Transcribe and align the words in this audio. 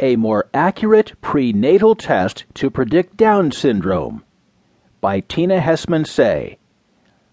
A 0.00 0.14
More 0.14 0.48
Accurate 0.54 1.20
Prenatal 1.20 1.96
Test 1.96 2.44
to 2.54 2.70
Predict 2.70 3.16
Down 3.16 3.50
Syndrome 3.50 4.22
by 5.00 5.18
Tina 5.18 5.60
Hesman 5.60 6.04
Saey. 6.04 6.58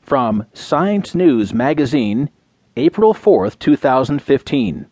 From 0.02 0.48
Science 0.52 1.14
News 1.14 1.54
Magazine, 1.54 2.32
April 2.76 3.14
4, 3.14 3.52
2015. 3.52 4.88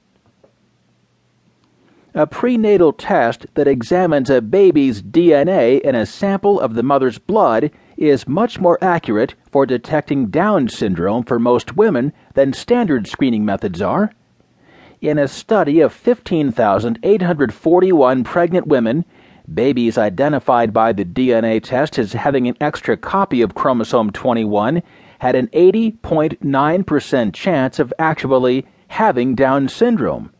A 2.13 2.27
prenatal 2.27 2.93
test 2.93 3.47
that 3.55 3.67
examines 3.67 4.29
a 4.29 4.39
baby's 4.39 5.01
DNA 5.01 5.81
in 5.81 5.95
a 5.95 6.05
sample 6.05 6.59
of 6.59 6.75
the 6.75 6.83
mother's 6.83 7.17
blood 7.17 7.71
is 7.97 8.27
much 8.27 8.59
more 8.59 8.77
accurate 8.83 9.33
for 9.49 9.65
detecting 9.65 10.27
Down 10.27 10.69
syndrome 10.69 11.23
for 11.23 11.39
most 11.39 11.75
women 11.75 12.13
than 12.35 12.53
standard 12.53 13.07
screening 13.07 13.43
methods 13.43 13.81
are 13.81 14.11
in 15.03 15.19
a 15.19 15.27
study 15.27 15.81
of 15.81 15.91
15,841 15.91 18.23
pregnant 18.23 18.67
women, 18.67 19.03
babies 19.53 19.97
identified 19.97 20.71
by 20.71 20.93
the 20.93 21.03
DNA 21.03 21.61
test 21.61 21.99
as 21.99 22.13
having 22.13 22.47
an 22.47 22.55
extra 22.61 22.95
copy 22.95 23.41
of 23.41 23.53
chromosome 23.53 24.09
21 24.11 24.81
had 25.19 25.35
an 25.35 25.47
80.9% 25.47 27.33
chance 27.33 27.79
of 27.79 27.93
actually 27.99 28.65
having 28.87 29.35
Down 29.35 29.67
syndrome. 29.67 30.31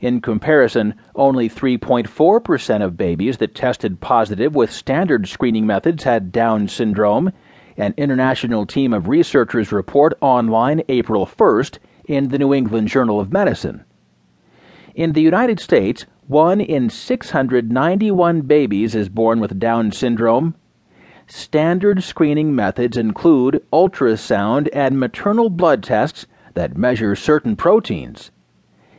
In 0.00 0.20
comparison, 0.20 0.94
only 1.14 1.48
3.4% 1.48 2.84
of 2.84 2.96
babies 2.96 3.36
that 3.38 3.54
tested 3.54 4.00
positive 4.00 4.56
with 4.56 4.72
standard 4.72 5.28
screening 5.28 5.64
methods 5.64 6.02
had 6.02 6.32
Down 6.32 6.66
syndrome, 6.66 7.30
an 7.76 7.94
international 7.96 8.66
team 8.66 8.92
of 8.92 9.06
researchers 9.06 9.70
report 9.70 10.18
online 10.20 10.82
April 10.88 11.24
1st 11.24 11.78
in 12.06 12.28
the 12.28 12.38
New 12.38 12.54
England 12.54 12.88
Journal 12.88 13.20
of 13.20 13.32
Medicine. 13.32 13.84
In 14.94 15.12
the 15.12 15.20
United 15.20 15.60
States, 15.60 16.06
one 16.26 16.60
in 16.60 16.88
691 16.88 18.40
babies 18.42 18.94
is 18.94 19.08
born 19.08 19.40
with 19.40 19.58
Down 19.58 19.92
syndrome. 19.92 20.54
Standard 21.26 22.02
screening 22.02 22.54
methods 22.54 22.96
include 22.96 23.62
ultrasound 23.72 24.68
and 24.72 24.98
maternal 24.98 25.50
blood 25.50 25.82
tests 25.82 26.26
that 26.54 26.78
measure 26.78 27.14
certain 27.14 27.56
proteins. 27.56 28.30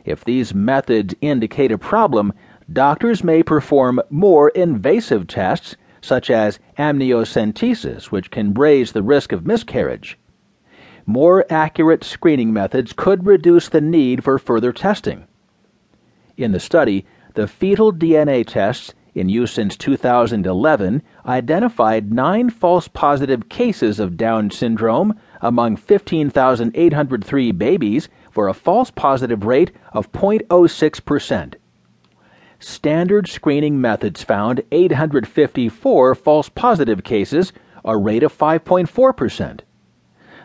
If 0.04 0.24
these 0.24 0.54
methods 0.54 1.14
indicate 1.20 1.72
a 1.72 1.78
problem, 1.78 2.32
doctors 2.72 3.24
may 3.24 3.42
perform 3.42 4.00
more 4.08 4.50
invasive 4.50 5.26
tests, 5.26 5.76
such 6.00 6.30
as 6.30 6.60
amniocentesis, 6.78 8.06
which 8.06 8.30
can 8.30 8.54
raise 8.54 8.92
the 8.92 9.02
risk 9.02 9.32
of 9.32 9.46
miscarriage. 9.46 10.16
More 11.08 11.46
accurate 11.48 12.04
screening 12.04 12.52
methods 12.52 12.92
could 12.92 13.24
reduce 13.24 13.70
the 13.70 13.80
need 13.80 14.22
for 14.22 14.38
further 14.38 14.74
testing. 14.74 15.26
In 16.36 16.52
the 16.52 16.60
study, 16.60 17.06
the 17.32 17.48
fetal 17.48 17.94
DNA 17.94 18.46
tests, 18.46 18.92
in 19.14 19.30
use 19.30 19.50
since 19.50 19.74
2011, 19.78 21.02
identified 21.24 22.12
nine 22.12 22.50
false 22.50 22.88
positive 22.88 23.48
cases 23.48 23.98
of 23.98 24.18
Down 24.18 24.50
syndrome 24.50 25.18
among 25.40 25.76
15,803 25.76 27.52
babies 27.52 28.10
for 28.30 28.46
a 28.46 28.52
false 28.52 28.90
positive 28.90 29.46
rate 29.46 29.70
of 29.94 30.12
0.06%. 30.12 31.54
Standard 32.58 33.28
screening 33.28 33.80
methods 33.80 34.22
found 34.22 34.60
854 34.70 36.14
false 36.14 36.50
positive 36.50 37.02
cases, 37.02 37.54
a 37.82 37.96
rate 37.96 38.22
of 38.22 38.36
5.4%. 38.36 39.60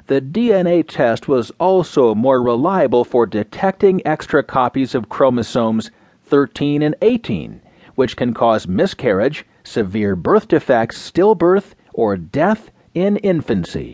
The 0.08 0.20
DNA 0.20 0.86
test 0.86 1.30
was 1.30 1.52
also 1.60 2.14
more 2.14 2.42
reliable 2.44 3.06
for 3.06 3.26
detecting 3.26 4.06
extra 4.06 4.44
copies 4.44 4.94
of 4.94 5.08
chromosomes 5.08 5.92
13 6.26 6.82
and 6.82 6.94
18, 7.02 7.62
which 7.96 8.18
can 8.18 8.34
cause 8.34 8.68
miscarriage, 8.68 9.46
severe 9.64 10.18
birth 10.18 10.50
defects, 10.50 10.98
stillbirth, 10.98 11.74
or 11.94 12.18
death 12.18 12.70
in 12.94 13.16
infancy. 13.18 13.92